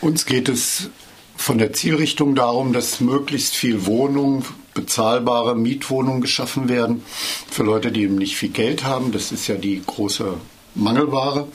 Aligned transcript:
Uns 0.00 0.26
geht 0.26 0.48
es 0.48 0.90
von 1.36 1.58
der 1.58 1.72
Zielrichtung 1.72 2.34
darum, 2.34 2.72
dass 2.72 3.00
möglichst 3.00 3.56
viel 3.56 3.86
Wohnungen, 3.86 4.44
bezahlbare 4.74 5.56
Mietwohnungen 5.56 6.20
geschaffen 6.20 6.68
werden 6.68 7.02
für 7.50 7.64
Leute, 7.64 7.90
die 7.90 8.02
eben 8.02 8.14
nicht 8.14 8.36
viel 8.36 8.50
Geld 8.50 8.84
haben. 8.84 9.10
Das 9.10 9.32
ist 9.32 9.48
ja 9.48 9.56
die 9.56 9.82
große 9.84 10.34
Mangelware. 10.76 11.48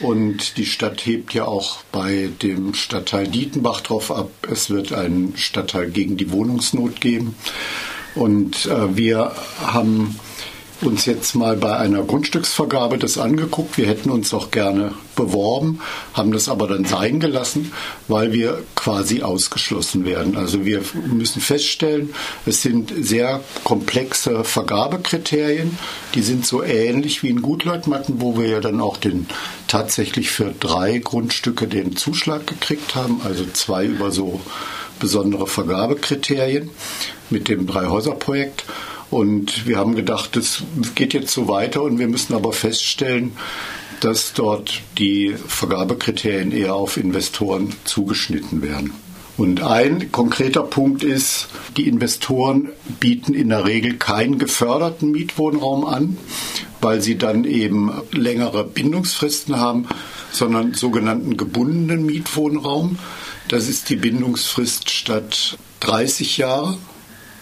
Und 0.00 0.56
die 0.58 0.66
Stadt 0.66 1.06
hebt 1.06 1.32
ja 1.32 1.44
auch 1.44 1.78
bei 1.92 2.28
dem 2.42 2.74
Stadtteil 2.74 3.28
Dietenbach 3.28 3.80
drauf 3.80 4.10
ab, 4.10 4.30
es 4.50 4.68
wird 4.68 4.92
einen 4.92 5.36
Stadtteil 5.36 5.90
gegen 5.90 6.16
die 6.16 6.30
Wohnungsnot 6.32 7.00
geben. 7.00 7.34
Und 8.14 8.66
äh, 8.66 8.96
wir 8.96 9.32
haben 9.64 10.18
uns 10.82 11.06
jetzt 11.06 11.34
mal 11.34 11.56
bei 11.56 11.76
einer 11.76 12.02
Grundstücksvergabe 12.02 12.98
das 12.98 13.18
angeguckt. 13.18 13.78
Wir 13.78 13.86
hätten 13.86 14.10
uns 14.10 14.34
auch 14.34 14.50
gerne 14.50 14.92
beworben, 15.14 15.80
haben 16.12 16.32
das 16.32 16.48
aber 16.48 16.68
dann 16.68 16.84
sein 16.84 17.18
gelassen, 17.18 17.72
weil 18.08 18.32
wir 18.32 18.62
quasi 18.74 19.22
ausgeschlossen 19.22 20.04
werden. 20.04 20.36
Also 20.36 20.64
wir 20.64 20.82
müssen 21.06 21.40
feststellen, 21.40 22.14
es 22.44 22.62
sind 22.62 22.92
sehr 22.96 23.40
komplexe 23.64 24.44
Vergabekriterien. 24.44 25.78
Die 26.14 26.22
sind 26.22 26.46
so 26.46 26.62
ähnlich 26.62 27.22
wie 27.22 27.30
in 27.30 27.42
Gutleutmatten, 27.42 28.20
wo 28.20 28.38
wir 28.38 28.48
ja 28.48 28.60
dann 28.60 28.80
auch 28.80 28.98
den 28.98 29.26
tatsächlich 29.68 30.30
für 30.30 30.52
drei 30.60 30.98
Grundstücke 30.98 31.66
den 31.66 31.96
Zuschlag 31.96 32.46
gekriegt 32.46 32.94
haben, 32.94 33.20
also 33.24 33.44
zwei 33.52 33.86
über 33.86 34.10
so 34.10 34.40
besondere 35.00 35.46
Vergabekriterien 35.46 36.70
mit 37.30 37.48
dem 37.48 37.66
Dreihäuser-Projekt. 37.66 38.64
Und 39.10 39.66
wir 39.66 39.78
haben 39.78 39.94
gedacht, 39.94 40.36
es 40.36 40.62
geht 40.94 41.14
jetzt 41.14 41.32
so 41.32 41.48
weiter 41.48 41.82
und 41.82 41.98
wir 41.98 42.08
müssen 42.08 42.34
aber 42.34 42.52
feststellen, 42.52 43.32
dass 44.00 44.32
dort 44.32 44.82
die 44.98 45.34
Vergabekriterien 45.46 46.52
eher 46.52 46.74
auf 46.74 46.96
Investoren 46.96 47.74
zugeschnitten 47.84 48.62
werden. 48.62 48.92
Und 49.36 49.62
ein 49.62 50.10
konkreter 50.12 50.62
Punkt 50.62 51.04
ist, 51.04 51.48
die 51.76 51.86
Investoren 51.88 52.70
bieten 53.00 53.34
in 53.34 53.50
der 53.50 53.66
Regel 53.66 53.94
keinen 53.94 54.38
geförderten 54.38 55.10
Mietwohnraum 55.10 55.84
an, 55.84 56.16
weil 56.80 57.02
sie 57.02 57.18
dann 57.18 57.44
eben 57.44 57.92
längere 58.12 58.64
Bindungsfristen 58.64 59.56
haben, 59.56 59.88
sondern 60.32 60.72
sogenannten 60.74 61.36
gebundenen 61.36 62.06
Mietwohnraum. 62.06 62.98
Das 63.48 63.68
ist 63.68 63.90
die 63.90 63.96
Bindungsfrist 63.96 64.90
statt 64.90 65.58
30 65.80 66.38
Jahre 66.38 66.78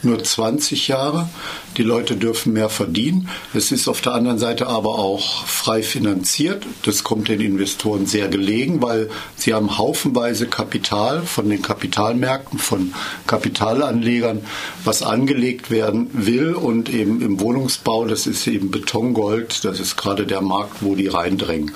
nur 0.04 0.22
20 0.22 0.88
Jahre. 0.88 1.28
Die 1.76 1.82
Leute 1.82 2.16
dürfen 2.16 2.52
mehr 2.52 2.68
verdienen. 2.68 3.28
Es 3.52 3.72
ist 3.72 3.88
auf 3.88 4.00
der 4.00 4.14
anderen 4.14 4.38
Seite 4.38 4.68
aber 4.68 4.98
auch 4.98 5.46
frei 5.46 5.82
finanziert. 5.82 6.64
Das 6.84 7.02
kommt 7.02 7.28
den 7.28 7.40
Investoren 7.40 8.06
sehr 8.06 8.28
gelegen, 8.28 8.80
weil 8.82 9.10
sie 9.36 9.54
haben 9.54 9.78
haufenweise 9.78 10.46
Kapital 10.46 11.22
von 11.22 11.48
den 11.48 11.62
Kapitalmärkten, 11.62 12.58
von 12.58 12.94
Kapitalanlegern, 13.26 14.42
was 14.84 15.02
angelegt 15.02 15.70
werden 15.70 16.10
will. 16.12 16.54
Und 16.54 16.88
eben 16.92 17.20
im 17.20 17.40
Wohnungsbau, 17.40 18.06
das 18.06 18.26
ist 18.26 18.46
eben 18.46 18.70
Betongold, 18.70 19.64
das 19.64 19.80
ist 19.80 19.96
gerade 19.96 20.26
der 20.26 20.40
Markt, 20.40 20.82
wo 20.82 20.94
die 20.94 21.08
reindrängen. 21.08 21.72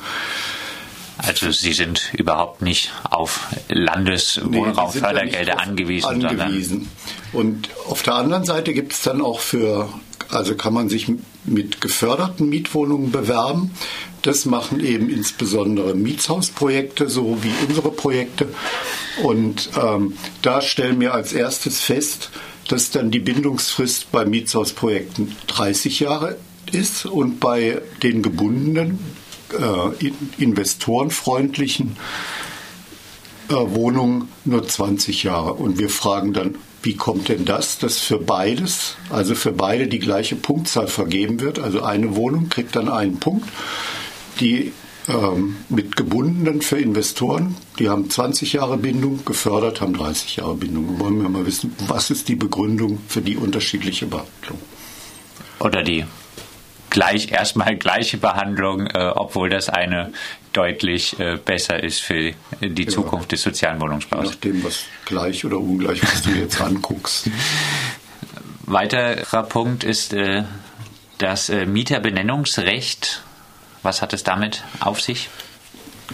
Also 1.18 1.50
Sie 1.50 1.72
sind 1.72 2.12
überhaupt 2.14 2.62
nicht 2.62 2.92
auf 3.10 3.48
Landeswohnraumfördergelder 3.68 5.56
nee, 5.56 5.60
angewiesen. 5.60 6.24
angewiesen. 6.24 6.88
Und 7.32 7.68
auf 7.88 8.02
der 8.02 8.14
anderen 8.14 8.44
Seite 8.44 8.72
gibt 8.72 8.92
es 8.92 9.02
dann 9.02 9.20
auch 9.20 9.40
für, 9.40 9.88
also 10.30 10.54
kann 10.54 10.72
man 10.72 10.88
sich 10.88 11.10
mit 11.44 11.80
geförderten 11.80 12.48
Mietwohnungen 12.48 13.10
bewerben. 13.10 13.72
Das 14.22 14.44
machen 14.44 14.80
eben 14.80 15.08
insbesondere 15.08 15.94
Mietshausprojekte, 15.94 17.08
so 17.08 17.42
wie 17.42 17.52
unsere 17.66 17.90
Projekte. 17.90 18.48
Und 19.22 19.70
ähm, 19.80 20.16
da 20.42 20.62
stellen 20.62 21.00
wir 21.00 21.14
als 21.14 21.32
erstes 21.32 21.80
fest, 21.80 22.30
dass 22.68 22.90
dann 22.90 23.10
die 23.10 23.20
Bindungsfrist 23.20 24.12
bei 24.12 24.24
Mietshausprojekten 24.24 25.34
30 25.48 26.00
Jahre 26.00 26.36
ist 26.70 27.06
und 27.06 27.40
bei 27.40 27.80
den 28.02 28.22
gebundenen 28.22 28.98
äh, 29.54 30.12
investorenfreundlichen 30.38 31.96
äh, 33.48 33.54
Wohnungen 33.54 34.28
nur 34.44 34.66
20 34.66 35.22
Jahre. 35.22 35.54
Und 35.54 35.78
wir 35.78 35.90
fragen 35.90 36.32
dann, 36.32 36.56
wie 36.82 36.94
kommt 36.94 37.28
denn 37.28 37.44
das, 37.44 37.78
dass 37.78 37.98
für 37.98 38.18
beides, 38.18 38.96
also 39.10 39.34
für 39.34 39.52
beide 39.52 39.88
die 39.88 39.98
gleiche 39.98 40.36
Punktzahl 40.36 40.86
vergeben 40.86 41.40
wird? 41.40 41.58
Also 41.58 41.82
eine 41.82 42.14
Wohnung 42.14 42.48
kriegt 42.48 42.76
dann 42.76 42.88
einen 42.88 43.18
Punkt. 43.18 43.48
Die 44.40 44.72
ähm, 45.08 45.56
mit 45.68 45.96
gebundenen 45.96 46.60
für 46.60 46.78
Investoren, 46.78 47.56
die 47.78 47.88
haben 47.88 48.10
20 48.10 48.52
Jahre 48.52 48.76
Bindung, 48.76 49.24
gefördert 49.24 49.80
haben 49.80 49.94
30 49.94 50.36
Jahre 50.36 50.54
Bindung. 50.54 51.00
Wollen 51.00 51.20
wir 51.22 51.28
mal 51.28 51.46
wissen, 51.46 51.74
was 51.86 52.10
ist 52.10 52.28
die 52.28 52.36
Begründung 52.36 52.98
für 53.08 53.22
die 53.22 53.36
unterschiedliche 53.36 54.06
Behandlung? 54.06 54.58
Oder 55.60 55.82
die 55.82 56.04
gleich 56.90 57.30
erstmal 57.32 57.76
gleiche 57.76 58.18
Behandlung, 58.18 58.86
äh, 58.86 59.12
obwohl 59.14 59.50
das 59.50 59.68
eine 59.68 60.12
deutlich 60.52 61.18
äh, 61.20 61.36
besser 61.36 61.82
ist 61.82 62.00
für 62.00 62.32
die 62.60 62.84
ja. 62.84 62.88
Zukunft 62.88 63.32
des 63.32 63.42
sozialen 63.42 63.80
Wohnungsbaus. 63.80 64.24
Je 64.24 64.30
nachdem, 64.30 64.64
was 64.64 64.84
gleich 65.04 65.44
oder 65.44 65.58
ungleich, 65.58 66.02
was 66.02 66.22
du 66.22 66.30
jetzt 66.30 66.60
anguckst. 66.60 67.30
Weiterer 68.66 69.44
Punkt 69.44 69.84
ist 69.84 70.12
äh, 70.12 70.44
das 71.18 71.48
äh, 71.48 71.66
Mieterbenennungsrecht. 71.66 73.22
Was 73.82 74.02
hat 74.02 74.12
es 74.12 74.24
damit 74.24 74.64
auf 74.80 75.00
sich? 75.00 75.28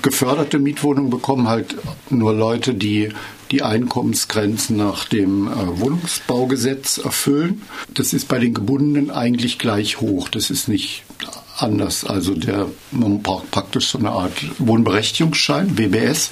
geförderte 0.03 0.59
Mietwohnungen 0.59 1.11
bekommen 1.11 1.49
halt 1.49 1.77
nur 2.11 2.33
Leute, 2.33 2.75
die 2.75 3.11
die 3.55 3.63
Einkommensgrenzen 3.63 4.77
nach 4.77 5.05
dem 5.05 5.47
äh, 5.47 5.81
Wohnungsbaugesetz 5.81 6.99
erfüllen. 6.99 7.63
Das 7.95 8.13
ist 8.13 8.27
bei 8.27 8.41
den 8.41 8.53
Gebundenen 8.53 9.13
eigentlich 9.13 9.61
gleich 9.61 10.01
hoch. 10.01 10.29
Das 10.29 10.51
ist 10.51 10.67
nicht 10.67 11.05
anders. 11.57 12.05
Also 12.05 12.35
der, 12.35 12.67
man 12.91 13.23
braucht 13.23 13.53
praktisch 13.53 13.91
so 13.91 13.99
eine 13.99 14.11
Art 14.11 14.33
Wohnberechtigungsschein, 14.59 15.79
WBS. 15.79 16.31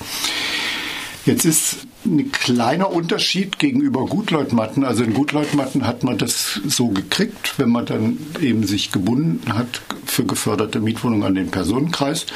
Jetzt 1.25 1.45
ist 1.45 1.87
ein 2.05 2.33
kleiner 2.33 2.93
Unterschied 2.93 3.59
gegenüber 3.59 4.07
Gutleutmatten. 4.07 4.85
Also 4.85 5.05
in 5.05 5.15
Gutleutmatten 5.15 5.87
hat 5.87 6.03
man 6.05 6.19
das 6.19 6.61
so 6.67 6.89
gekriegt, 6.89 7.59
wenn 7.59 7.71
man 7.71 7.87
dann 7.87 8.19
eben 8.41 8.67
sich 8.67 8.93
gebunden 8.93 9.55
hat 9.55 9.83
für 10.05 10.25
geförderte 10.25 10.81
Mietwohnungen 10.81 11.25
an 11.25 11.35
den 11.35 11.51
Personenkreis. 11.51 12.27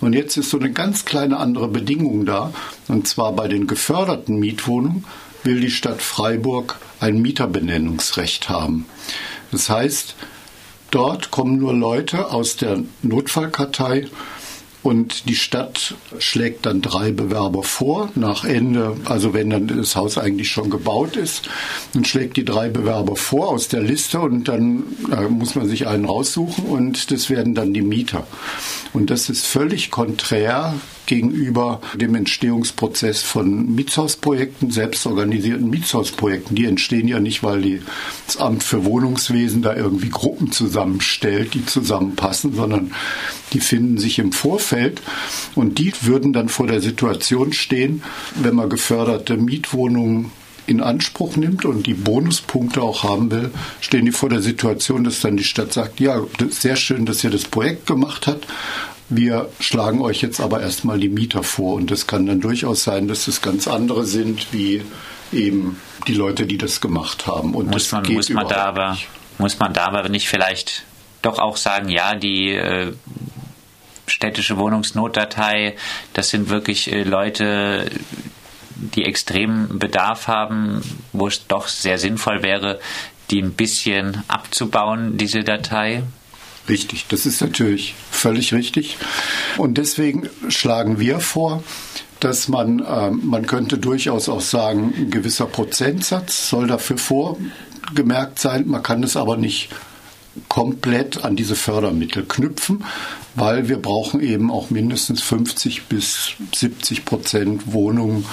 Und 0.00 0.12
jetzt 0.12 0.36
ist 0.36 0.50
so 0.50 0.58
eine 0.58 0.72
ganz 0.72 1.04
kleine 1.04 1.38
andere 1.38 1.68
Bedingung 1.68 2.26
da. 2.26 2.52
Und 2.88 3.08
zwar 3.08 3.32
bei 3.32 3.48
den 3.48 3.66
geförderten 3.66 4.38
Mietwohnungen 4.38 5.04
will 5.42 5.60
die 5.60 5.70
Stadt 5.70 6.02
Freiburg 6.02 6.76
ein 7.00 7.20
Mieterbenennungsrecht 7.20 8.48
haben. 8.48 8.86
Das 9.52 9.68
heißt, 9.68 10.16
dort 10.90 11.30
kommen 11.30 11.58
nur 11.58 11.74
Leute 11.74 12.30
aus 12.30 12.56
der 12.56 12.80
Notfallkartei 13.02 14.08
und 14.84 15.30
die 15.30 15.34
Stadt 15.34 15.94
schlägt 16.18 16.66
dann 16.66 16.82
drei 16.82 17.10
Bewerber 17.10 17.62
vor 17.62 18.10
nach 18.14 18.44
Ende, 18.44 18.96
also 19.06 19.32
wenn 19.32 19.48
dann 19.48 19.66
das 19.66 19.96
Haus 19.96 20.18
eigentlich 20.18 20.50
schon 20.50 20.68
gebaut 20.68 21.16
ist, 21.16 21.48
dann 21.94 22.04
schlägt 22.04 22.36
die 22.36 22.44
drei 22.44 22.68
Bewerber 22.68 23.16
vor 23.16 23.48
aus 23.48 23.68
der 23.68 23.80
Liste 23.80 24.20
und 24.20 24.46
dann 24.46 24.84
äh, 25.10 25.22
muss 25.22 25.54
man 25.54 25.66
sich 25.68 25.86
einen 25.86 26.04
raussuchen 26.04 26.66
und 26.66 27.10
das 27.10 27.30
werden 27.30 27.54
dann 27.54 27.72
die 27.72 27.80
Mieter. 27.80 28.26
Und 28.92 29.08
das 29.08 29.30
ist 29.30 29.46
völlig 29.46 29.90
konträr 29.90 30.74
gegenüber 31.06 31.80
dem 31.94 32.14
Entstehungsprozess 32.14 33.22
von 33.22 33.74
Mietshausprojekten, 33.74 34.70
selbstorganisierten 34.70 35.68
Mietshausprojekten. 35.68 36.56
Die 36.56 36.64
entstehen 36.64 37.08
ja 37.08 37.20
nicht, 37.20 37.42
weil 37.42 37.62
die, 37.62 37.82
das 38.26 38.36
Amt 38.38 38.62
für 38.62 38.84
Wohnungswesen 38.84 39.62
da 39.62 39.74
irgendwie 39.74 40.08
Gruppen 40.08 40.52
zusammenstellt, 40.52 41.54
die 41.54 41.66
zusammenpassen, 41.66 42.54
sondern 42.54 42.92
die 43.52 43.60
finden 43.60 43.98
sich 43.98 44.18
im 44.18 44.32
Vorfeld 44.32 45.02
und 45.54 45.78
die 45.78 45.92
würden 46.02 46.32
dann 46.32 46.48
vor 46.48 46.66
der 46.66 46.80
Situation 46.80 47.52
stehen, 47.52 48.02
wenn 48.34 48.54
man 48.54 48.70
geförderte 48.70 49.36
Mietwohnungen 49.36 50.30
in 50.66 50.80
Anspruch 50.80 51.36
nimmt 51.36 51.64
und 51.64 51.86
die 51.86 51.94
Bonuspunkte 51.94 52.80
auch 52.80 53.02
haben 53.02 53.30
will, 53.30 53.50
stehen 53.80 54.06
die 54.06 54.12
vor 54.12 54.30
der 54.30 54.40
Situation, 54.40 55.04
dass 55.04 55.20
dann 55.20 55.36
die 55.36 55.44
Stadt 55.44 55.72
sagt, 55.72 56.00
ja, 56.00 56.22
sehr 56.48 56.76
schön, 56.76 57.04
dass 57.04 57.22
ihr 57.22 57.30
das 57.30 57.44
Projekt 57.44 57.86
gemacht 57.86 58.26
habt, 58.26 58.46
wir 59.08 59.48
schlagen 59.60 60.00
euch 60.00 60.22
jetzt 60.22 60.40
aber 60.40 60.60
erstmal 60.60 60.98
die 60.98 61.08
Mieter 61.08 61.42
vor. 61.42 61.74
Und 61.74 61.90
es 61.90 62.06
kann 62.06 62.26
dann 62.26 62.40
durchaus 62.40 62.84
sein, 62.84 63.08
dass 63.08 63.28
es 63.28 63.42
ganz 63.42 63.68
andere 63.68 64.06
sind, 64.06 64.52
wie 64.52 64.82
eben 65.32 65.80
die 66.06 66.14
Leute, 66.14 66.46
die 66.46 66.58
das 66.58 66.80
gemacht 66.80 67.26
haben. 67.26 67.54
Und 67.54 67.70
muss, 67.70 67.90
man, 67.92 68.10
muss, 68.12 68.28
man 68.30 68.48
da 68.48 68.64
aber, 68.64 68.98
muss 69.38 69.58
man 69.58 69.72
da 69.72 69.86
aber 69.86 70.08
nicht 70.08 70.28
vielleicht 70.28 70.84
doch 71.22 71.38
auch 71.38 71.56
sagen, 71.56 71.88
ja, 71.88 72.14
die 72.14 72.52
äh, 72.52 72.92
städtische 74.06 74.58
Wohnungsnotdatei, 74.58 75.76
das 76.12 76.30
sind 76.30 76.48
wirklich 76.48 76.92
äh, 76.92 77.02
Leute, 77.02 77.90
die 78.76 79.04
extremen 79.04 79.78
Bedarf 79.78 80.28
haben, 80.28 80.82
wo 81.12 81.28
es 81.28 81.46
doch 81.46 81.68
sehr 81.68 81.98
sinnvoll 81.98 82.42
wäre, 82.42 82.80
die 83.30 83.40
ein 83.40 83.54
bisschen 83.54 84.22
abzubauen, 84.28 85.16
diese 85.16 85.44
Datei? 85.44 86.02
Richtig, 86.68 87.06
das 87.08 87.26
ist 87.26 87.42
natürlich 87.42 87.94
völlig 88.10 88.54
richtig. 88.54 88.96
Und 89.58 89.76
deswegen 89.76 90.28
schlagen 90.48 90.98
wir 90.98 91.20
vor, 91.20 91.62
dass 92.20 92.48
man, 92.48 92.78
äh, 92.78 93.10
man 93.10 93.46
könnte 93.46 93.76
durchaus 93.76 94.28
auch 94.30 94.40
sagen, 94.40 94.94
ein 94.96 95.10
gewisser 95.10 95.44
Prozentsatz 95.46 96.48
soll 96.48 96.66
dafür 96.66 96.96
vorgemerkt 96.96 98.38
sein. 98.38 98.66
Man 98.66 98.82
kann 98.82 99.02
es 99.02 99.16
aber 99.16 99.36
nicht 99.36 99.68
komplett 100.48 101.24
an 101.24 101.36
diese 101.36 101.54
Fördermittel 101.54 102.24
knüpfen, 102.24 102.84
weil 103.34 103.68
wir 103.68 103.76
brauchen 103.76 104.20
eben 104.20 104.50
auch 104.50 104.70
mindestens 104.70 105.20
50 105.22 105.84
bis 105.84 106.32
70 106.54 107.04
Prozent 107.04 107.72
Wohnungen 107.72 108.24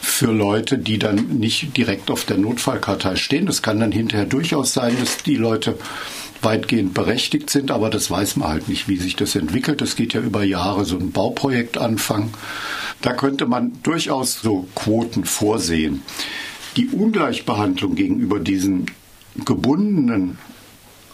für 0.00 0.32
Leute, 0.32 0.78
die 0.78 0.98
dann 0.98 1.38
nicht 1.38 1.76
direkt 1.76 2.10
auf 2.10 2.24
der 2.24 2.38
Notfallkartei 2.38 3.16
stehen. 3.16 3.46
Das 3.46 3.62
kann 3.62 3.80
dann 3.80 3.92
hinterher 3.92 4.26
durchaus 4.26 4.72
sein, 4.72 4.96
dass 4.98 5.18
die 5.18 5.36
Leute 5.36 5.78
weitgehend 6.42 6.94
berechtigt 6.94 7.50
sind, 7.50 7.70
aber 7.70 7.90
das 7.90 8.10
weiß 8.10 8.36
man 8.36 8.48
halt 8.48 8.68
nicht, 8.68 8.88
wie 8.88 8.96
sich 8.96 9.16
das 9.16 9.34
entwickelt. 9.34 9.80
Das 9.80 9.96
geht 9.96 10.14
ja 10.14 10.20
über 10.20 10.44
Jahre, 10.44 10.84
so 10.84 10.96
ein 10.96 11.12
Bauprojekt 11.12 11.78
anfangen. 11.78 12.32
Da 13.00 13.12
könnte 13.12 13.46
man 13.46 13.72
durchaus 13.82 14.40
so 14.40 14.66
Quoten 14.74 15.24
vorsehen. 15.24 16.02
Die 16.76 16.88
Ungleichbehandlung 16.88 17.94
gegenüber 17.94 18.38
diesen 18.40 18.86
gebundenen 19.44 20.38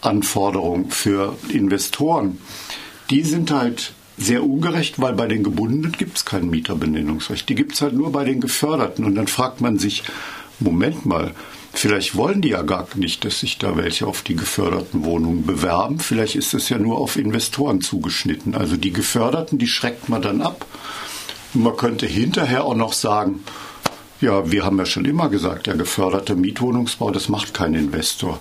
Anforderungen 0.01 0.91
für 0.91 1.37
Investoren, 1.49 2.39
die 3.11 3.23
sind 3.23 3.51
halt 3.51 3.93
sehr 4.17 4.45
ungerecht, 4.45 5.01
weil 5.01 5.15
bei 5.15 5.27
den 5.27 5.43
Gebundenen 5.43 5.93
gibt 5.93 6.19
es 6.19 6.25
kein 6.25 6.49
Mieterbenennungsrecht. 6.49 7.49
Die 7.49 7.55
gibt 7.55 7.75
es 7.75 7.83
halt 7.83 7.95
nur 7.95 8.13
bei 8.13 8.25
den 8.25 8.41
Geförderten. 8.41 9.05
Und 9.05 9.15
dann 9.17 9.27
fragt 9.27 9.61
man 9.61 9.79
sich, 9.79 10.05
Moment 10.61 11.05
mal, 11.05 11.35
vielleicht 11.75 12.17
wollen 12.17 12.43
die 12.43 12.51
ja 12.51 12.63
gar 12.63 12.87
nicht, 12.95 13.25
dass 13.25 13.41
sich 13.41 13.59
da 13.59 13.77
welche 13.77 14.07
auf 14.07 14.23
die 14.23 14.37
geförderten 14.37 15.05
Wohnungen 15.05 15.45
bewerben. 15.47 15.99
Vielleicht 15.99 16.37
ist 16.37 16.55
das 16.55 16.69
ja 16.69 16.79
nur 16.79 16.99
auf 16.99 17.17
Investoren 17.17 17.81
zugeschnitten. 17.81 18.55
Also 18.55 18.77
die 18.77 18.93
Geförderten, 18.93 19.59
die 19.59 19.67
schreckt 19.67 20.09
man 20.09 20.23
dann 20.23 20.41
ab. 20.41 20.67
Und 21.53 21.63
man 21.63 21.77
könnte 21.77 22.07
hinterher 22.07 22.65
auch 22.65 22.75
noch 22.75 22.93
sagen, 22.93 23.45
ja, 24.21 24.51
wir 24.51 24.65
haben 24.65 24.79
ja 24.79 24.87
schon 24.87 25.05
immer 25.05 25.29
gesagt, 25.29 25.67
der 25.67 25.75
geförderte 25.75 26.35
Mietwohnungsbau, 26.35 27.11
das 27.11 27.29
macht 27.29 27.55
kein 27.55 27.75
Investor. 27.75 28.41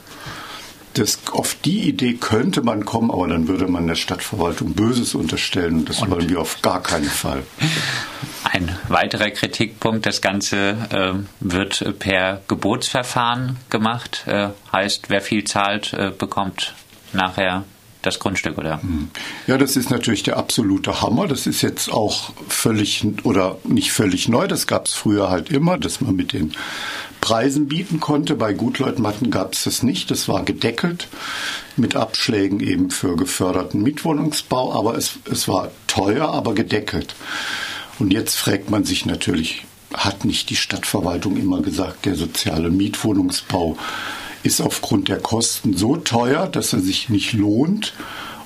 Das, 0.94 1.20
auf 1.32 1.56
die 1.66 1.90
Idee 1.90 2.14
könnte 2.14 2.62
man 2.62 2.86
kommen, 2.86 3.10
aber 3.10 3.28
dann 3.28 3.48
würde 3.48 3.68
man 3.68 3.88
der 3.88 3.96
Stadtverwaltung 3.96 4.74
Böses 4.74 5.16
unterstellen. 5.16 5.86
Das 5.86 6.02
und 6.02 6.12
wollen 6.12 6.30
wir 6.30 6.40
auf 6.40 6.62
gar 6.62 6.82
keinen 6.82 7.10
Fall. 7.10 7.44
Ein 8.54 8.70
weiterer 8.88 9.32
Kritikpunkt, 9.32 10.06
das 10.06 10.22
Ganze 10.22 10.78
äh, 10.92 11.14
wird 11.40 11.98
per 11.98 12.44
Gebotsverfahren 12.48 13.58
gemacht. 13.72 14.26
Äh, 14.28 14.50
heißt, 14.72 15.10
wer 15.10 15.22
viel 15.22 15.44
zahlt, 15.44 15.92
äh, 15.94 16.12
bekommt 16.16 16.76
nachher 17.14 17.64
das 18.04 18.20
Grundstück, 18.20 18.60
oder? 18.60 18.80
Hm. 18.84 19.10
Ja, 19.48 19.58
das 19.58 19.76
ist 19.76 19.90
natürlich 19.90 20.22
der 20.22 20.38
absolute 20.38 21.02
Hammer. 21.02 21.28
Das 21.28 21.48
ist 21.48 21.64
jetzt 21.64 21.92
auch 21.92 22.32
völlig 22.48 23.04
oder 23.24 23.58
nicht 23.64 23.92
völlig 23.92 24.30
neu. 24.30 24.48
Das 24.48 24.68
gab 24.68 24.86
es 24.86 24.94
früher 24.94 25.32
halt 25.32 25.50
immer, 25.50 25.80
dass 25.80 26.00
man 26.00 26.16
mit 26.16 26.32
den 26.34 26.52
Preisen 27.22 27.68
bieten 27.68 28.00
konnte. 28.00 28.36
Bei 28.36 28.54
Gutleutmatten 28.54 29.32
gab 29.32 29.54
es 29.54 29.64
das 29.64 29.82
nicht. 29.82 30.12
Das 30.12 30.28
war 30.28 30.44
gedeckelt 30.44 31.08
mit 31.76 31.96
Abschlägen 31.96 32.60
eben 32.60 32.92
für 32.92 33.16
geförderten 33.16 33.82
Mietwohnungsbau. 33.82 34.78
Aber 34.78 34.96
es, 34.96 35.18
es 35.32 35.48
war 35.48 35.72
teuer, 35.88 36.32
aber 36.32 36.54
gedeckelt. 36.54 37.16
Und 38.00 38.14
jetzt 38.14 38.36
fragt 38.36 38.70
man 38.70 38.84
sich 38.84 39.06
natürlich, 39.06 39.66
hat 39.94 40.26
nicht 40.26 40.50
die 40.50 40.56
Stadtverwaltung 40.56 41.38
immer 41.38 41.62
gesagt, 41.62 42.06
der 42.06 42.16
soziale 42.16 42.70
Mietwohnungsbau 42.70 43.78
ist 44.44 44.62
aufgrund 44.62 45.08
der 45.08 45.20
Kosten 45.20 45.78
so 45.78 45.96
teuer, 45.96 46.48
dass 46.48 46.74
er 46.74 46.80
sich 46.80 47.10
nicht 47.10 47.34
lohnt? 47.34 47.94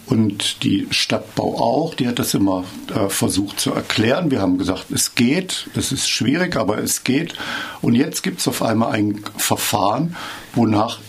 Und 0.05 0.63
die 0.63 0.88
Stadtbau 0.89 1.59
auch, 1.59 1.94
die 1.94 2.07
hat 2.07 2.17
das 2.17 2.33
immer 2.33 2.63
äh, 2.95 3.09
versucht 3.09 3.59
zu 3.59 3.73
erklären. 3.73 4.31
Wir 4.31 4.39
haben 4.39 4.57
gesagt, 4.57 4.89
es 4.89 5.15
geht, 5.15 5.69
es 5.75 5.91
ist 5.91 6.07
schwierig, 6.07 6.55
aber 6.55 6.77
es 6.77 7.03
geht. 7.03 7.35
Und 7.81 7.94
jetzt 7.94 8.23
gibt 8.23 8.39
es 8.39 8.47
auf 8.47 8.61
einmal 8.61 8.94
ein 8.94 9.21
Verfahren, 9.35 10.15
wonach 10.55 10.99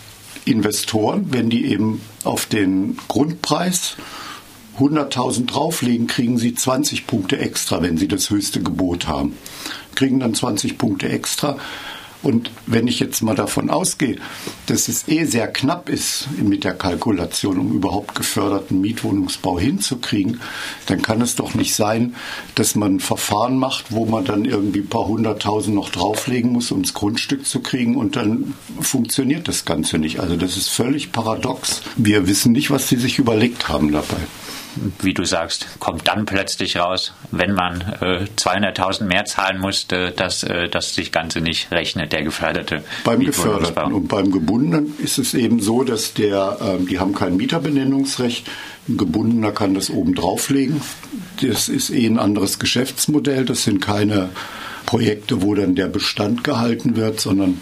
Investoren, 0.45 1.27
wenn 1.31 1.49
die 1.49 1.67
eben 1.67 2.01
auf 2.25 2.47
den 2.47 2.99
Grundpreis 3.07 3.97
100.000 4.79 5.47
drauflegen, 5.47 6.07
kriegen 6.07 6.39
sie 6.39 6.55
20 6.55 7.07
Punkte 7.07 7.39
extra, 7.39 7.83
wenn 7.83 7.97
sie 7.97 8.09
das 8.09 8.31
höchste 8.31 8.63
Gebot 8.63 9.07
haben. 9.07 9.37
Kriegen 9.95 10.21
dann 10.21 10.35
20 10.35 10.79
Punkte 10.79 11.09
extra. 11.09 11.57
Und 12.21 12.51
wenn 12.67 12.89
ich 12.89 12.99
jetzt 12.99 13.23
mal 13.23 13.37
davon 13.37 13.71
ausgehe, 13.71 14.17
dass 14.67 14.89
es 14.89 15.07
eh 15.07 15.25
sehr 15.25 15.47
knapp 15.47 15.89
ist 15.89 16.27
mit 16.43 16.65
der 16.65 16.75
Kalkulation, 16.75 17.59
um 17.59 17.73
überhaupt 17.73 18.17
geförderten 18.17 18.81
Mietwohnungsbau 18.81 19.59
hinzukriegen, 19.61 20.41
dann 20.87 21.01
kann 21.01 21.21
es 21.21 21.37
doch 21.37 21.55
nicht 21.55 21.75
sein, 21.75 22.17
dass 22.57 22.75
man 22.75 22.97
ein 22.97 23.01
Verfahren 23.01 23.57
macht, 23.57 23.93
wo 23.93 24.05
man 24.05 24.25
dann 24.25 24.45
irgendwie 24.45 24.81
ein 24.81 24.89
paar 24.89 25.07
hunderttausend 25.07 25.77
noch 25.77 25.91
drauflegen 25.91 26.53
muss, 26.53 26.73
um 26.73 26.83
das 26.83 26.95
Grundstück 26.95 27.47
zu 27.47 27.61
kriegen 27.61 27.95
und 27.95 28.17
dann 28.17 28.55
funktioniert 28.81 29.47
das 29.47 29.65
Ganze 29.65 29.99
nicht. 29.99 30.19
Also 30.19 30.37
das 30.37 30.57
ist 30.57 30.71
völlig 30.71 31.13
paradox. 31.13 31.83
Wir 31.97 32.27
wissen 32.27 32.51
nicht, 32.51 32.71
was 32.71 32.89
sie 32.89 32.97
sich 32.97 33.21
überlegt 33.21 33.69
haben 33.69 33.93
dabei 33.93 34.17
wie 35.01 35.15
du 35.15 35.25
sagst, 35.25 35.67
kommt 35.79 36.09
dann 36.09 36.25
plötzlich 36.25 36.77
raus, 36.77 37.15
wenn 37.31 37.53
man 37.53 37.81
äh, 38.01 38.27
200.000 38.37 39.05
mehr 39.05 39.25
zahlen 39.25 39.61
musste, 39.61 40.11
dass 40.11 40.43
äh, 40.43 40.69
das 40.69 40.95
sich 40.95 41.13
Ganze 41.13 41.41
nicht 41.41 41.71
rechnet, 41.71 42.13
der 42.13 42.23
geförderte. 42.23 42.85
Beim 43.05 43.21
Geförderten 43.21 43.93
und 43.93 44.09
beim 44.09 44.31
Gebundenen 44.31 44.95
ist 44.99 45.19
es 45.19 45.35
eben 45.35 45.61
so, 45.61 45.85
dass 45.85 46.15
der, 46.15 46.59
äh, 46.61 46.85
die 46.85 46.99
haben 46.99 47.15
kein 47.15 47.37
Mieterbenennungsrecht. 47.37 48.47
Ein 48.89 48.97
Gebundener 48.97 49.53
kann 49.53 49.75
das 49.75 49.91
oben 49.91 50.15
drauflegen. 50.15 50.81
Das 51.43 51.69
ist 51.69 51.91
eh 51.91 52.07
ein 52.07 52.19
anderes 52.19 52.59
Geschäftsmodell. 52.59 53.45
Das 53.45 53.65
sind 53.65 53.81
keine 53.81 54.31
Projekte, 54.89 55.43
wo 55.43 55.55
dann 55.55 55.75
der 55.75 55.89
Bestand 55.89 56.45
gehalten 56.45 56.97
wird, 56.97 57.21
sondern 57.21 57.61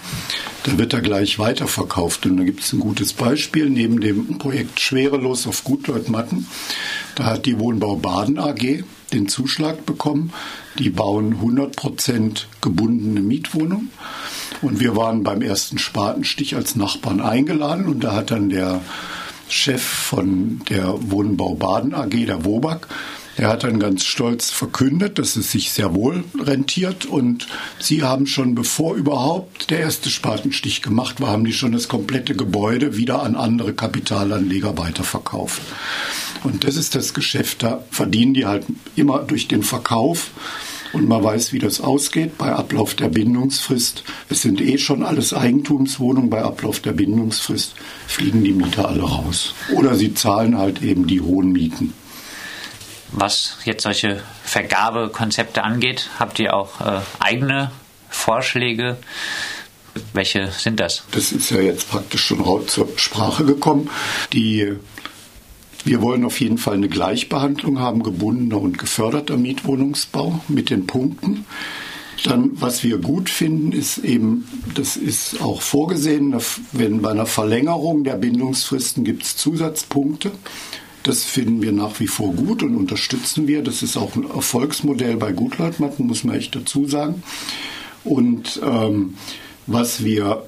da 0.63 0.79
wird 0.79 0.95
er 0.95 1.01
gleich 1.01 1.41
weiterverkauft. 1.41 2.25
Und 2.25 2.37
da 2.37 2.45
gibt 2.45 2.61
es 2.61 2.73
ein 2.73 2.79
gutes 2.79 3.15
Beispiel 3.15 3.69
neben 3.69 4.01
dem 4.01 4.39
Projekt 4.39 4.79
Schwerelos 4.79 5.49
auf 5.49 5.65
Gutleutmatten. 5.65 6.47
Da 7.17 7.25
hat 7.25 7.47
die 7.47 7.59
Wohnbau 7.59 7.97
Baden 7.97 8.39
AG 8.39 8.85
den 9.13 9.27
Zuschlag 9.27 9.85
bekommen. 9.85 10.33
Die 10.79 10.89
bauen 10.89 11.33
100 11.33 11.75
Prozent 11.75 12.47
gebundene 12.61 13.23
Mietwohnungen. 13.23 13.91
Und 14.63 14.79
wir 14.79 14.95
waren 14.95 15.25
beim 15.25 15.43
ersten 15.43 15.79
Spatenstich 15.79 16.55
als 16.55 16.77
Nachbarn 16.77 17.21
eingeladen 17.21 17.89
und 17.89 18.05
da 18.05 18.15
hat 18.15 18.31
dann 18.31 18.51
der 18.51 18.83
Chef 19.49 19.83
von 19.83 20.61
der 20.69 20.95
Wohnbau 21.11 21.57
Baden 21.57 21.93
AG, 21.93 22.11
der 22.11 22.45
Wobak, 22.45 22.87
er 23.37 23.49
hat 23.49 23.65
dann 23.65 23.79
ganz 23.79 24.05
stolz 24.05 24.51
verkündet, 24.51 25.19
dass 25.19 25.37
es 25.37 25.53
sich 25.53 25.71
sehr 25.71 25.95
wohl 25.95 26.25
rentiert 26.39 27.05
und 27.05 27.47
sie 27.79 28.03
haben 28.03 28.27
schon, 28.27 28.55
bevor 28.55 28.95
überhaupt 28.95 29.71
der 29.71 29.81
erste 29.81 30.09
Spatenstich 30.09 30.81
gemacht 30.81 31.21
war, 31.21 31.31
haben 31.31 31.45
die 31.45 31.53
schon 31.53 31.73
das 31.73 31.89
komplette 31.89 32.35
Gebäude 32.35 32.97
wieder 32.97 33.23
an 33.23 33.37
andere 33.37 33.75
Kapitalanleger 33.75 34.79
weiterverkauft. 34.79 35.61
Und 36.45 36.65
das 36.65 36.77
ist 36.77 36.95
das 36.95 37.13
Geschäft, 37.13 37.63
da 37.63 37.85
verdienen 37.91 38.33
die 38.33 38.47
halt 38.47 38.65
immer 38.95 39.19
durch 39.19 39.49
den 39.49 39.63
Verkauf. 39.63 40.31
Und 40.93 41.09
man 41.09 41.23
weiß, 41.23 41.53
wie 41.53 41.59
das 41.59 41.81
ausgeht 41.81 42.39
bei 42.39 42.53
Ablauf 42.53 42.95
der 42.95 43.09
Bindungsfrist. 43.09 44.03
Es 44.31 44.41
sind 44.41 44.63
eh 44.63 44.79
schon 44.79 45.03
alles 45.03 45.35
Eigentumswohnungen. 45.35 46.31
Bei 46.31 46.43
Ablauf 46.43 46.81
der 46.81 46.93
Bindungsfrist 46.93 47.75
fliegen 48.07 48.45
die 48.45 48.53
Mieter 48.53 48.89
alle 48.89 49.03
raus. 49.03 49.55
Oder 49.75 49.97
sie 49.97 50.15
zahlen 50.15 50.57
halt 50.57 50.83
eben 50.83 51.07
die 51.07 51.21
hohen 51.21 51.53
Mieten 51.53 51.93
was 53.13 53.59
jetzt 53.65 53.83
solche 53.83 54.23
Vergabekonzepte 54.45 55.63
angeht? 55.63 56.11
Habt 56.19 56.39
ihr 56.39 56.55
auch 56.55 56.81
äh, 56.81 57.01
eigene 57.21 57.71
Vorschläge? 58.09 58.97
Welche 60.13 60.51
sind 60.51 60.81
das? 60.81 61.05
Das 61.13 61.33
ist 61.33 61.51
ja 61.51 61.61
jetzt 61.61 61.91
praktisch 61.91 62.23
schon 62.23 62.69
zur 62.69 62.89
Sprache 62.97 63.45
gekommen. 63.45 63.91
Die, 64.33 64.73
wir 65.85 66.03
wollen 66.03 66.25
auf 66.25 66.41
jeden 66.41 66.59
Fall 66.59 66.75
eine 66.75 66.89
Gleichbehandlung 66.89 67.81
haben, 67.81 68.03
gebundener 68.03 68.61
und 68.61 68.79
geförderter 68.79 69.37
Mietwohnungsbau 69.37 70.41
mit 70.49 70.69
den 70.69 70.87
Punkten. 70.87 71.47
Dann, 72.25 72.51
was 72.61 72.83
wir 72.83 72.99
gut 72.99 73.29
finden, 73.29 73.73
ist 73.73 73.99
eben, 73.99 74.49
das 74.75 74.97
ist 74.97 75.41
auch 75.41 75.61
vorgesehen, 75.61 76.35
wenn 76.73 77.03
bei 77.03 77.11
einer 77.11 77.27
Verlängerung 77.27 78.05
der 78.05 78.15
Bindungsfristen 78.15 79.05
gibt 79.05 79.23
es 79.23 79.37
Zusatzpunkte. 79.37 80.33
Das 81.07 81.23
finden 81.23 81.63
wir 81.63 81.71
nach 81.71 82.01
wie 82.01 82.09
vor 82.09 82.33
gut 82.35 82.65
und 82.65 82.75
unterstützen 82.75 83.47
wir. 83.47 83.63
Das 83.63 83.85
ist 83.85 83.97
auch 83.97 84.17
ein 84.17 84.29
Erfolgsmodell 84.29 85.17
bei 85.17 85.31
Gutleutmatten, 85.31 86.05
muss 86.05 86.25
man 86.25 86.35
echt 86.35 86.57
dazu 86.57 86.87
sagen. 86.87 87.23
Und 88.03 88.61
ähm, 88.65 89.15
was 89.69 90.05
wir 90.05 90.43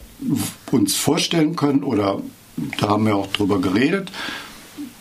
uns 0.72 0.96
vorstellen 0.96 1.54
können, 1.54 1.84
oder 1.84 2.20
da 2.80 2.88
haben 2.88 3.06
wir 3.06 3.14
auch 3.14 3.28
drüber 3.28 3.60
geredet, 3.60 4.10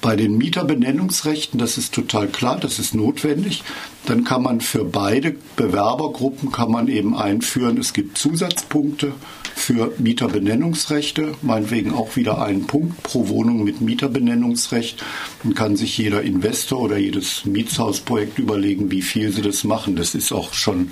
Bei 0.01 0.15
den 0.15 0.37
Mieterbenennungsrechten, 0.37 1.59
das 1.59 1.77
ist 1.77 1.93
total 1.93 2.27
klar, 2.27 2.59
das 2.59 2.79
ist 2.79 2.93
notwendig. 2.93 3.63
Dann 4.05 4.23
kann 4.23 4.43
man 4.43 4.61
für 4.61 4.85
beide 4.85 5.35
Bewerbergruppen 5.55 6.51
kann 6.51 6.71
man 6.71 6.87
eben 6.87 7.17
einführen, 7.17 7.77
es 7.77 7.93
gibt 7.93 8.17
Zusatzpunkte 8.17 9.13
für 9.55 9.91
Mieterbenennungsrechte, 9.97 11.33
meinetwegen 11.41 11.93
auch 11.93 12.15
wieder 12.15 12.41
einen 12.41 12.67
Punkt 12.67 13.01
pro 13.03 13.27
Wohnung 13.27 13.63
mit 13.63 13.81
Mieterbenennungsrecht. 13.81 15.03
Dann 15.43 15.55
kann 15.55 15.75
sich 15.75 15.97
jeder 15.97 16.21
Investor 16.21 16.79
oder 16.79 16.97
jedes 16.97 17.43
Mietshausprojekt 17.45 18.37
überlegen, 18.37 18.91
wie 18.91 19.01
viel 19.01 19.31
sie 19.33 19.41
das 19.41 19.63
machen. 19.63 19.95
Das 19.95 20.13
ist 20.13 20.31
auch 20.31 20.53
schon 20.53 20.91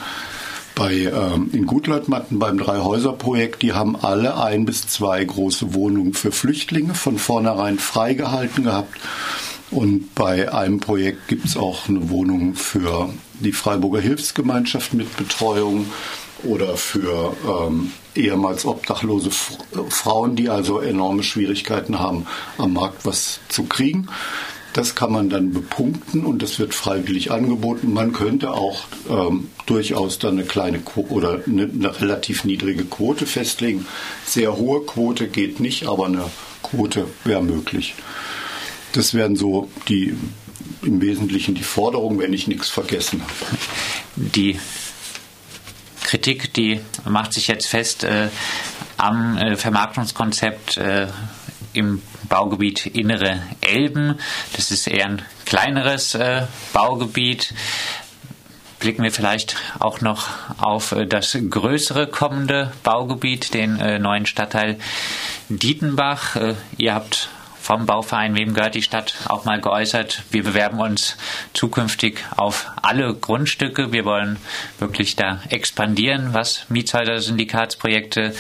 bei, 0.76 0.94
ähm, 0.94 1.50
in 1.54 1.66
Gutleutmatten 1.66 2.38
beim 2.38 2.58
Drei-Häuser-Projekt, 2.58 3.62
die 3.62 3.74
haben 3.74 3.96
alle 3.96 4.38
ein 4.38 4.66
bis 4.66 4.88
zwei 4.88 5.24
große 5.24 5.74
Wohnungen 5.74 6.14
für 6.14 6.32
Flüchtlinge 6.32 6.94
von 6.94 7.18
vornherein 7.18 7.80
freigehalten 7.80 8.66
gehabt. 8.66 9.00
Und 9.72 10.14
bei 10.14 10.54
einem 10.54 10.80
Projekt 10.80 11.28
gibt 11.28 11.46
es 11.46 11.58
auch 11.58 11.90
eine 11.90 12.10
Wohnung 12.10 12.54
für 12.54 13.10
die 13.40 13.52
Freiburger 13.52 14.00
Hilfsgemeinschaft 14.00 14.94
mit 14.94 15.18
Betreuung 15.18 15.88
oder 16.44 16.78
für 16.78 17.36
ähm, 17.48 17.92
ehemals 18.14 18.66
obdachlose 18.66 19.32
Frauen, 19.90 20.36
die 20.36 20.50
also 20.50 20.80
enorme 20.80 21.24
Schwierigkeiten 21.24 22.00
haben, 22.00 22.28
am 22.58 22.74
Markt 22.74 23.06
was 23.06 23.40
zu 23.50 23.64
kriegen. 23.64 24.08
Das 24.76 24.94
kann 24.94 25.14
man 25.14 25.30
dann 25.30 25.54
bepunkten 25.54 26.26
und 26.26 26.42
das 26.42 26.60
wird 26.60 26.76
freiwillig 26.76 27.32
angeboten. 27.32 27.94
Man 27.94 28.12
könnte 28.12 28.52
auch 28.52 28.84
ähm, 29.10 29.48
durchaus 29.66 30.20
dann 30.20 30.34
eine 30.34 30.44
kleine 30.44 30.80
Quo 30.80 31.08
oder 31.10 31.40
eine, 31.48 31.64
eine, 31.64 32.02
relativ 32.02 32.44
niedrige 32.44 32.84
Quote 32.84 33.26
festlegen. 33.26 33.88
Sehr 34.26 34.58
hohe 34.58 34.86
Quote 34.86 35.30
geht 35.30 35.62
nicht, 35.62 35.88
aber 35.88 36.08
eine 36.08 36.30
Quote 36.62 37.08
wäre 37.24 37.42
möglich. 37.42 37.96
Das 38.92 39.14
wären 39.14 39.38
so 39.38 39.70
die 39.88 40.14
im 40.82 41.00
Wesentlichen 41.00 41.56
die 41.56 41.64
Forderungen, 41.64 42.20
wenn 42.20 42.34
ich 42.34 42.50
nichts 42.50 42.68
vergessen 42.68 43.22
habe. 43.22 43.58
Die 44.18 44.60
Kritik, 46.04 46.54
die 46.54 46.82
macht 47.06 47.32
sich 47.32 47.48
jetzt 47.48 47.68
fest 47.68 48.04
äh, 48.04 48.28
am 48.98 49.38
äh, 49.38 49.56
Vermarktungskonzept 49.56 50.76
äh, 50.76 51.08
im 51.76 52.02
Baugebiet 52.30 52.86
Innere 52.86 53.42
Elben. 53.62 54.20
Das 54.56 54.72
ist 54.72 54.88
eher 54.88 55.06
ein 55.06 55.22
kleineres 55.46 56.16
äh, 56.16 56.44
Baugebiet. 56.74 57.54
Blicken 58.80 59.04
wir 59.04 59.12
vielleicht 59.12 59.56
auch 59.80 60.02
noch 60.02 60.28
auf 60.58 60.92
äh, 60.92 61.06
das 61.06 61.38
größere 61.50 62.08
kommende 62.08 62.72
Baugebiet, 62.84 63.54
den 63.54 63.80
äh, 63.80 64.00
neuen 64.00 64.26
Stadtteil 64.26 64.78
Dietenbach. 65.50 66.36
Äh, 66.36 66.56
ihr 66.78 66.94
habt 66.94 67.30
vom 67.66 67.88
Bauverein 67.88 68.36
Wem 68.36 68.54
gehört 68.54 68.76
die 68.76 68.84
Stadt 68.84 69.16
auch 69.28 69.46
mal 69.46 69.60
geäußert. 69.60 70.22
Wir 70.30 70.44
bewerben 70.44 70.80
uns 70.80 71.18
zukünftig 71.54 72.24
auf 72.38 72.72
alle 72.80 73.12
Grundstücke. 73.16 73.92
Wir 73.92 74.06
wollen 74.06 74.38
wirklich 74.78 75.16
da 75.16 75.42
expandieren, 75.50 76.36
was 76.36 76.68
Mietshäuser-Syndikatsprojekte 76.70 78.36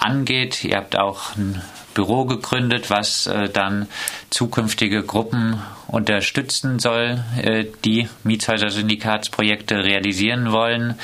angeht. 0.00 0.64
Ihr 0.64 0.78
habt 0.78 0.98
auch 0.98 1.36
ein 1.36 1.62
Büro 1.96 2.26
gegründet, 2.26 2.90
was 2.90 3.26
äh, 3.26 3.48
dann 3.48 3.88
zukünftige 4.28 5.02
Gruppen 5.02 5.60
unterstützen 5.88 6.78
soll, 6.78 7.24
äh, 7.42 7.64
die 7.86 8.08
Mietshäuser-Syndikatsprojekte 8.22 9.82
realisieren 9.82 10.52
wollen. 10.52 10.98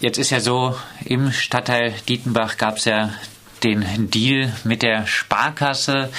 Jetzt 0.00 0.18
ist 0.18 0.28
ja 0.28 0.40
so, 0.40 0.76
im 1.06 1.32
Stadtteil 1.32 1.94
Dietenbach 2.06 2.58
gab 2.58 2.76
es 2.76 2.84
ja 2.84 3.14
den 3.62 4.10
Deal 4.10 4.52
mit 4.64 4.82
der 4.82 5.06
Sparkasse. 5.06 6.10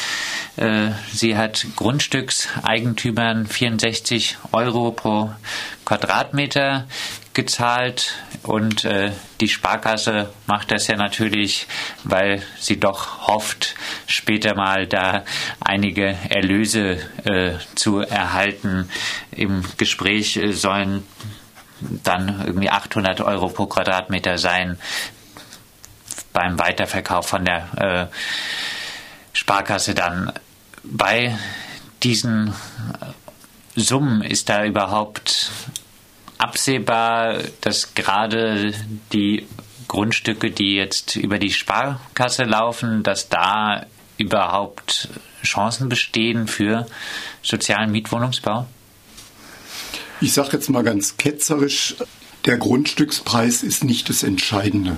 Äh, 0.57 0.89
sie 1.13 1.37
hat 1.37 1.67
Grundstückseigentümern 1.75 3.45
64 3.45 4.37
Euro 4.51 4.91
pro 4.91 5.29
Quadratmeter 5.85 6.87
gezahlt 7.35 8.15
und 8.43 8.85
äh, 8.85 9.11
die 9.39 9.47
Sparkasse 9.47 10.31
macht 10.47 10.71
das 10.71 10.87
ja 10.87 10.95
natürlich, 10.95 11.67
weil 12.03 12.41
sie 12.57 12.79
doch 12.79 13.27
hofft, 13.27 13.75
später 14.07 14.55
mal 14.55 14.87
da 14.87 15.23
einige 15.59 16.17
Erlöse 16.29 16.97
äh, 17.25 17.53
zu 17.75 17.99
erhalten. 17.99 18.89
Im 19.31 19.63
Gespräch 19.77 20.37
äh, 20.37 20.53
sollen 20.53 21.03
dann 22.03 22.43
irgendwie 22.45 22.69
800 22.69 23.21
Euro 23.21 23.49
pro 23.49 23.67
Quadratmeter 23.67 24.37
sein 24.37 24.79
beim 26.33 26.57
Weiterverkauf 26.57 27.27
von 27.27 27.45
der 27.45 28.09
äh, 28.11 28.15
Sparkasse 29.33 29.93
dann. 29.93 30.31
Bei 30.83 31.37
diesen 32.03 32.53
Summen 33.75 34.21
ist 34.21 34.49
da 34.49 34.63
überhaupt 34.63 35.51
absehbar, 36.45 37.39
dass 37.61 37.95
gerade 37.95 38.73
die 39.11 39.47
Grundstücke, 39.87 40.51
die 40.51 40.75
jetzt 40.75 41.15
über 41.15 41.39
die 41.39 41.51
Sparkasse 41.51 42.43
laufen, 42.43 43.01
dass 43.01 43.29
da 43.29 43.85
überhaupt 44.17 45.09
Chancen 45.43 45.89
bestehen 45.89 46.47
für 46.47 46.85
sozialen 47.41 47.91
Mietwohnungsbau? 47.91 48.67
Ich 50.21 50.33
sage 50.33 50.51
jetzt 50.53 50.69
mal 50.69 50.83
ganz 50.83 51.17
ketzerisch, 51.17 51.95
der 52.45 52.57
Grundstückspreis 52.57 53.63
ist 53.63 53.83
nicht 53.83 54.09
das 54.09 54.23
Entscheidende. 54.23 54.97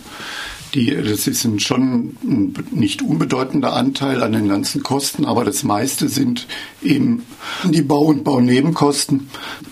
Die, 0.77 0.95
das 0.95 1.25
ist 1.25 1.43
ein 1.43 1.59
schon 1.59 2.15
ein 2.23 2.53
nicht 2.69 3.01
unbedeutender 3.01 3.73
Anteil 3.73 4.21
an 4.21 4.33
den 4.33 4.47
ganzen 4.47 4.83
Kosten, 4.83 5.25
aber 5.25 5.43
das 5.43 5.63
meiste 5.63 6.07
sind 6.07 6.45
eben 6.83 7.25
die 7.63 7.81
Bau- 7.81 8.05
und 8.05 8.23
Baunebenkosten. 8.23 9.27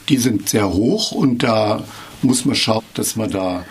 Die 0.09 0.17
sind 0.17 0.49
sehr 0.49 0.73
hoch 0.73 1.11
und 1.11 1.43
da 1.43 1.83
muss 2.23 2.45
man 2.45 2.55
schauen, 2.55 2.83
dass 2.95 3.15
man 3.15 3.29
da 3.29 3.65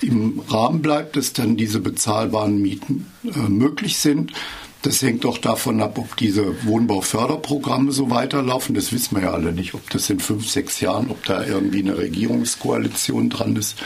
im 0.00 0.40
Rahmen 0.48 0.80
bleibt, 0.80 1.16
dass 1.16 1.34
dann 1.34 1.58
diese 1.58 1.80
bezahlbaren 1.80 2.58
Mieten 2.62 3.04
äh, 3.24 3.50
möglich 3.50 3.98
sind. 3.98 4.32
Das 4.80 5.02
hängt 5.02 5.26
auch 5.26 5.36
davon 5.36 5.82
ab, 5.82 5.98
ob 5.98 6.16
diese 6.16 6.64
Wohnbauförderprogramme 6.64 7.92
so 7.92 8.08
weiterlaufen. 8.08 8.74
Das 8.74 8.94
wissen 8.94 9.16
wir 9.16 9.24
ja 9.24 9.32
alle 9.32 9.52
nicht, 9.52 9.74
ob 9.74 9.90
das 9.90 10.08
in 10.08 10.20
fünf, 10.20 10.48
sechs 10.48 10.80
Jahren, 10.80 11.10
ob 11.10 11.22
da 11.26 11.44
irgendwie 11.44 11.80
eine 11.80 11.98
Regierungskoalition 11.98 13.28
dran 13.28 13.56
ist 13.56 13.76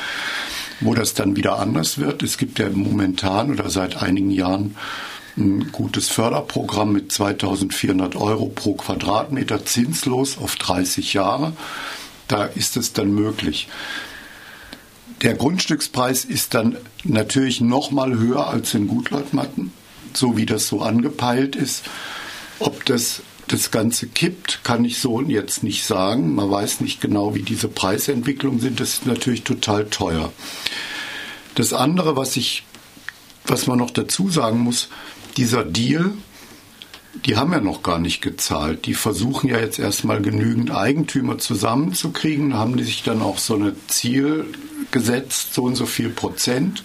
wo 0.81 0.95
das 0.95 1.15
dann 1.15 1.37
wieder 1.37 1.59
anders 1.59 1.99
wird. 1.99 2.23
Es 2.23 2.39
gibt 2.39 2.59
ja 2.59 2.69
momentan 2.71 3.51
oder 3.51 3.71
seit 3.71 4.03
einigen 4.03 4.31
Jahren 4.31 4.77
ein 5.37 5.73
gutes 5.73 6.09
Förderprogramm 6.09 6.93
mit 6.93 7.13
2400 7.13 8.17
Euro 8.17 8.47
pro 8.47 8.75
Quadratmeter 8.75 9.65
zinslos 9.65 10.39
auf 10.39 10.57
30 10.57 11.15
Jahre. 11.15 11.53
Da 12.29 12.45
ist 12.45 12.77
es 12.77 12.93
dann 12.93 13.13
möglich. 13.13 13.69
Der 15.23 15.35
Grundstückspreis 15.35 16.25
ist 16.25 16.55
dann 16.55 16.77
natürlich 17.05 17.61
noch 17.61 17.91
mal 17.91 18.19
höher 18.19 18.49
als 18.49 18.75
in 18.75 18.89
Gutleutmatten, 18.89 19.73
so 20.15 20.37
wie 20.37 20.47
das 20.47 20.67
so 20.67 20.81
angepeilt 20.81 21.57
ist. 21.57 21.85
Ob 22.59 22.85
das 22.87 23.23
das 23.53 23.71
Ganze 23.71 24.07
kippt, 24.07 24.61
kann 24.63 24.85
ich 24.85 24.99
so 24.99 25.21
jetzt 25.23 25.65
nicht 25.65 25.85
sagen. 25.85 26.35
Man 26.35 26.51
weiß 26.51 26.81
nicht 26.81 27.01
genau, 27.01 27.35
wie 27.35 27.43
diese 27.43 27.69
Preisentwicklungen 27.69 28.61
sind. 28.61 28.79
Das 28.79 28.95
ist 28.95 29.07
natürlich 29.07 29.43
total 29.43 29.87
teuer. 29.87 30.33
Das 31.57 31.73
andere, 31.73 32.17
was 32.17 32.37
ich, 32.37 32.65
was 33.45 33.67
man 33.67 33.79
noch 33.79 33.91
dazu 33.91 34.29
sagen 34.31 34.61
muss, 34.61 34.89
dieser 35.37 35.65
Deal, 35.65 36.13
die 37.25 37.37
haben 37.37 37.53
ja 37.53 37.61
noch 37.61 37.83
gar 37.83 37.99
nicht 37.99 38.21
gezahlt. 38.21 38.87
Die 38.87 38.95
versuchen 38.95 39.51
ja 39.51 39.59
jetzt 39.59 39.81
erstmal 39.81 40.23
genügend 40.23 40.71
Eigentümer 40.71 41.39
zusammenzukriegen, 41.39 42.55
haben 42.55 42.77
die 42.77 42.85
sich 42.85 43.03
dann 43.03 43.21
auch 43.21 43.39
so 43.39 43.57
eine 43.57 43.75
Ziel 43.89 44.47
gesetzt, 44.93 45.55
so 45.55 45.65
und 45.65 45.75
so 45.75 45.87
viel 45.87 46.11
Prozent. 46.11 46.85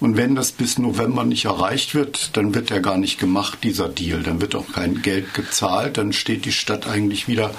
Und 0.00 0.16
wenn 0.16 0.34
das 0.34 0.52
bis 0.52 0.78
November 0.78 1.24
nicht 1.24 1.44
erreicht 1.44 1.94
wird, 1.94 2.36
dann 2.36 2.54
wird 2.54 2.70
er 2.70 2.80
gar 2.80 2.96
nicht 2.96 3.18
gemacht, 3.18 3.58
dieser 3.62 3.88
Deal. 3.88 4.22
Dann 4.22 4.40
wird 4.40 4.54
auch 4.54 4.70
kein 4.72 5.02
Geld 5.02 5.34
gezahlt. 5.34 5.98
Dann 5.98 6.12
steht 6.12 6.44
die 6.44 6.52
Stadt 6.52 6.86
eigentlich 6.86 7.28
wieder 7.28 7.50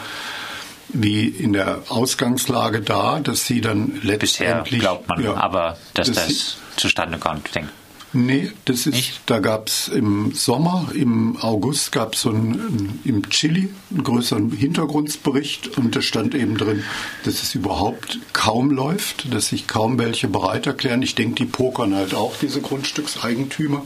wie 0.89 1.27
in 1.27 1.53
der 1.53 1.83
Ausgangslage 1.89 2.81
da, 2.81 3.19
dass 3.19 3.45
sie 3.45 3.61
dann 3.61 3.99
letztendlich. 4.03 4.19
Bisher 4.19 4.63
glaubt 4.63 5.07
man 5.07 5.23
ja, 5.23 5.33
aber, 5.33 5.77
dass 5.93 6.11
das, 6.11 6.27
das 6.27 6.57
zustande 6.77 7.17
kommt, 7.17 7.53
denke 7.55 7.71
Nee, 8.15 8.49
das 8.63 8.87
ist, 8.87 8.95
Nicht? 8.95 9.21
da 9.25 9.39
gab 9.39 9.67
es 9.67 9.89
im 9.89 10.31
Sommer, 10.33 10.87
im 10.95 11.35
August 11.35 11.91
gab 11.91 12.13
es 12.15 12.21
so 12.21 12.29
einen, 12.29 13.01
im 13.03 13.29
Chili 13.29 13.67
einen 13.91 14.03
größeren 14.05 14.51
Hintergrundbericht 14.51 15.77
und 15.77 15.97
da 15.97 16.01
stand 16.01 16.33
eben 16.33 16.57
drin, 16.57 16.83
dass 17.25 17.43
es 17.43 17.53
überhaupt 17.55 18.19
kaum 18.31 18.71
läuft, 18.71 19.33
dass 19.33 19.49
sich 19.49 19.67
kaum 19.67 19.99
welche 19.99 20.29
bereit 20.29 20.65
erklären. 20.65 21.01
Ich 21.01 21.15
denke, 21.15 21.43
die 21.43 21.45
pokern 21.45 21.93
halt 21.93 22.15
auch 22.15 22.35
diese 22.41 22.61
Grundstückseigentümer. 22.61 23.85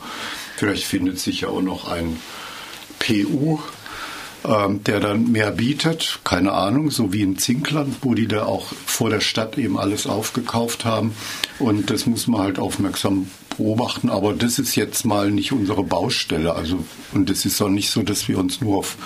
Vielleicht 0.58 0.84
findet 0.84 1.18
sich 1.18 1.42
ja 1.42 1.48
auch 1.48 1.64
noch 1.64 1.88
ein 1.88 2.20
PU, 3.00 3.58
ähm, 4.46 4.84
der 4.84 5.00
dann 5.00 5.32
mehr 5.32 5.50
bietet, 5.50 6.20
keine 6.24 6.52
Ahnung, 6.52 6.92
so 6.92 7.12
wie 7.12 7.24
in 7.24 7.40
Zinkland, 7.40 7.96
wo 8.04 8.14
die 8.14 8.28
da 8.28 8.44
auch 8.44 8.68
vor 8.86 9.10
der 9.10 9.22
Stadt 9.22 9.58
eben 9.58 9.80
alles 9.80 10.06
aufgekauft 10.06 10.86
haben. 10.86 11.16
Und 11.58 11.90
das 11.90 12.06
muss 12.06 12.28
man 12.28 12.42
halt 12.42 12.60
aufmerksam 12.60 13.28
beobachten, 13.60 14.10
aber 14.10 14.34
das 14.34 14.58
ist 14.58 14.76
jetzt 14.76 15.06
mal 15.06 15.30
nicht 15.30 15.52
unsere 15.52 15.84
Baustelle. 15.84 16.56
Also, 16.56 16.84
und 17.14 17.30
es 17.30 17.46
ist 17.46 17.62
auch 17.62 17.70
nicht 17.70 17.92
so, 17.92 18.02
dass 18.02 18.28
wir 18.28 18.40
uns 18.40 18.62
nur 18.62 18.80
auf 18.80 18.98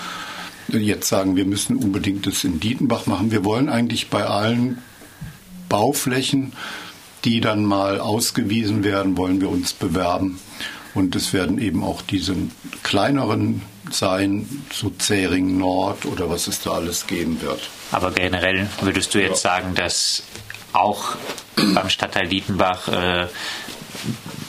jetzt 0.70 1.10
sagen, 1.10 1.36
wir 1.36 1.46
müssen 1.46 1.76
unbedingt 1.76 2.26
das 2.26 2.46
in 2.46 2.60
Dietenbach 2.60 3.06
machen. 3.06 3.32
Wir 3.32 3.44
wollen 3.44 3.68
eigentlich 3.68 4.10
bei 4.10 4.26
allen 4.26 4.82
Bauflächen, 5.68 6.54
die 7.26 7.42
dann 7.42 7.66
mal 7.66 8.00
ausgewiesen 8.00 8.84
werden, 8.84 9.18
wollen 9.18 9.42
wir 9.42 9.50
uns 9.50 9.74
bewerben. 9.74 10.40
Und 10.94 11.16
es 11.16 11.34
werden 11.34 11.60
eben 11.60 11.84
auch 11.84 12.02
diese 12.02 12.36
kleineren 12.84 13.62
sein, 13.92 14.64
so 14.72 14.90
Zähring 14.92 15.58
Nord 15.58 16.06
oder 16.06 16.30
was 16.30 16.48
es 16.48 16.62
da 16.62 16.72
alles 16.72 17.08
geben 17.08 17.42
wird. 17.42 17.62
Aber 17.92 18.12
generell 18.12 18.68
würdest 18.82 19.14
du 19.14 19.22
jetzt 19.22 19.44
ja. 19.44 19.52
sagen, 19.52 19.76
dass 19.76 20.24
auch 20.72 21.16
beim 21.56 21.90
Stadtteil 21.90 22.28
Dietenbach 22.28 22.88
äh, 22.88 23.28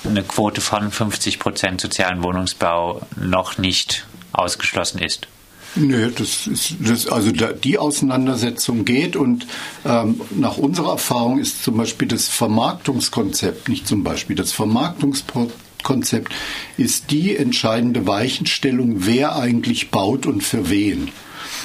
eine 0.05 0.23
Quote 0.23 0.61
von 0.61 0.91
50 0.91 1.39
Prozent 1.39 1.81
sozialen 1.81 2.23
Wohnungsbau 2.23 3.03
noch 3.17 3.59
nicht 3.59 4.07
ausgeschlossen 4.33 4.99
ist? 4.99 5.29
Nö, 5.77 6.11
das 6.17 6.47
ist, 6.47 6.77
das, 6.81 7.09
also 7.09 7.33
da, 7.33 7.53
die 7.53 7.79
Auseinandersetzung 7.79 8.85
geht 8.85 9.17
und 9.17 9.47
ähm, 9.85 10.21
nach 10.31 10.57
unserer 10.57 10.93
Erfahrung 10.93 11.39
ist 11.39 11.65
zum 11.65 11.77
Beispiel 11.77 12.07
das 12.07 12.29
Vermarktungskonzept, 12.29 13.69
nicht 13.69 13.87
zum 13.89 14.05
Beispiel, 14.05 14.37
das 14.37 14.53
Vermarktungskonzept 14.53 16.33
ist 16.77 17.11
die 17.11 17.37
entscheidende 17.37 18.07
Weichenstellung, 18.07 19.07
wer 19.07 19.35
eigentlich 19.35 19.91
baut 19.91 20.27
und 20.27 20.43
für 20.45 20.71
wen. 20.71 21.11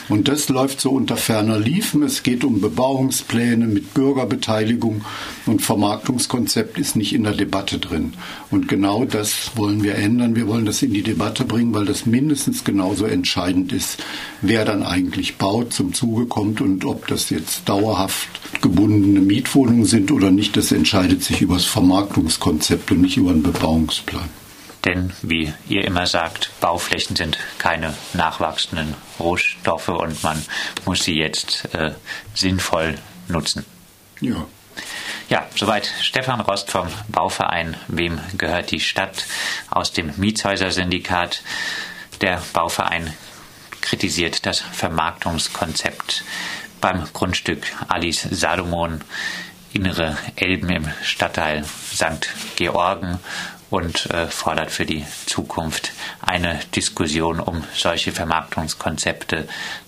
Und 0.10 0.28
das 0.28 0.50
läuft 0.50 0.82
so 0.82 0.90
unter 0.90 1.18
ferner 1.18 1.60
Liefen. 1.60 2.02
Es 2.02 2.24
geht 2.24 2.44
um 2.44 2.62
Bebauungspläne 2.62 3.68
mit 3.68 3.94
Bürgerbeteiligung 3.94 5.06
und 5.46 5.62
Vermarktungskonzept 5.62 6.80
ist 6.80 6.96
nicht 6.96 7.14
in 7.14 7.24
der 7.24 7.34
Debatte 7.34 7.78
drin. 7.78 8.14
Und 8.50 8.68
genau 8.68 9.06
das 9.06 9.52
wollen 9.56 9.84
wir 9.84 9.96
ändern. 9.96 10.36
Wir 10.36 10.48
wollen 10.48 10.66
das 10.66 10.82
in 10.82 10.94
die 10.94 11.04
Debatte 11.04 11.46
bringen, 11.46 11.76
weil 11.76 11.86
das 11.86 12.08
mindestens 12.08 12.64
genauso 12.64 13.06
entscheidend 13.06 13.72
ist, 13.72 14.04
wer 14.42 14.66
dann 14.66 14.82
eigentlich 14.82 15.38
baut, 15.38 15.74
zum 15.74 15.94
Zuge 15.94 16.26
kommt 16.26 16.60
und 16.60 16.86
ob 16.86 17.08
das 17.08 17.30
jetzt 17.30 17.70
dauerhaft 17.70 18.28
gebundene 18.62 19.22
Mietwohnungen 19.22 19.86
sind 19.86 20.12
oder 20.12 20.32
nicht, 20.32 20.58
das 20.58 20.72
entscheidet 20.72 21.24
sich 21.24 21.42
über 21.42 21.54
das 21.54 21.66
Vermarktungskonzept 21.66 22.92
und 22.92 23.02
nicht 23.02 23.18
über 23.18 23.32
den 23.32 23.44
Bebauungsplan. 23.44 24.30
Denn, 24.86 25.12
wie 25.22 25.54
ihr 25.68 25.84
immer 25.84 26.08
sagt, 26.08 26.52
Bauflächen 26.62 27.16
sind 27.16 27.38
keine 27.58 27.94
nachwachsenden 28.14 28.96
Rohstoffe 29.20 29.90
und 29.90 30.24
man 30.24 30.42
muss 30.86 31.04
sie 31.04 31.16
jetzt 31.16 31.74
äh, 31.74 31.92
sinnvoll 32.34 32.98
nutzen. 33.28 33.66
Ja. 34.22 34.46
Ja, 35.30 35.46
soweit 35.56 35.92
Stefan 36.02 36.42
Rost 36.42 36.72
vom 36.72 36.88
Bauverein 37.10 37.76
Wem 37.88 38.20
gehört 38.38 38.72
die 38.72 38.80
Stadt 38.80 39.26
aus 39.70 39.92
dem 39.92 40.14
Mietshäuser-Syndikat. 40.18 41.44
Der 42.22 42.42
Bauverein 42.54 43.14
kritisiert 43.82 44.46
das 44.46 44.60
Vermarktungskonzept 44.60 46.24
beim 46.82 47.04
Grundstück 47.14 47.64
Alice 47.88 48.28
Salomon, 48.32 49.02
Innere 49.72 50.18
Elben 50.36 50.70
im 50.70 50.88
Stadtteil 51.04 51.64
St. 51.94 52.28
Georgen 52.56 53.20
und 53.70 54.08
äh, 54.08 54.28
fordert 54.28 54.72
für 54.72 54.86
die 54.86 55.06
Zukunft 55.26 55.92
eine 56.22 56.60
Diskussion 56.76 57.40
um 57.40 57.64
solche 57.76 58.12
Vermarktungskonzepte. 58.12 59.48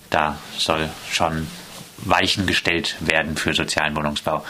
Da 0.09 0.37
soll 0.57 0.89
schon 1.09 1.47
Weichen 2.03 2.47
gestellt 2.47 2.95
werden 2.99 3.37
für 3.37 3.53
sozialen 3.53 3.95
Wohnungsbau. 3.95 4.43